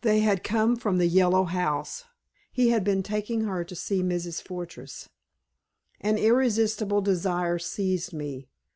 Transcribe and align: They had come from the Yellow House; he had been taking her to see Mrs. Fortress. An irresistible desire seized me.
They 0.00 0.18
had 0.18 0.42
come 0.42 0.74
from 0.74 0.98
the 0.98 1.06
Yellow 1.06 1.44
House; 1.44 2.02
he 2.50 2.70
had 2.70 2.82
been 2.82 3.04
taking 3.04 3.42
her 3.42 3.62
to 3.62 3.76
see 3.76 4.02
Mrs. 4.02 4.42
Fortress. 4.42 5.08
An 6.00 6.18
irresistible 6.18 7.00
desire 7.02 7.60
seized 7.60 8.12
me. 8.12 8.48